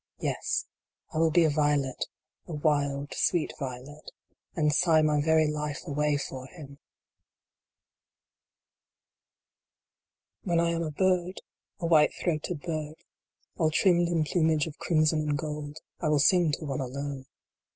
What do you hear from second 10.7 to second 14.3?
am a bird a white throated bird all trimmed in